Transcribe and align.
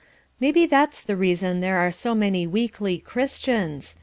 Maybe 0.39 0.65
that's 0.65 1.03
the 1.03 1.15
reason 1.15 1.59
there 1.59 1.77
are 1.77 1.91
so 1.91 2.15
many 2.15 2.47
weakly 2.47 2.97
Christians. 2.97 3.97